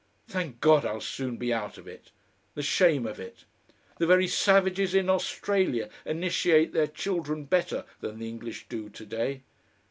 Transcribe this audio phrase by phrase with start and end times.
[0.27, 0.83] Thank God!
[0.83, 2.09] I'll soon be out of it!
[2.55, 3.45] The shame of it!
[3.99, 9.43] The very savages in Australia initiate their children better than the English do to day.